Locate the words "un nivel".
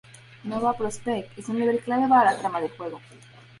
1.53-1.79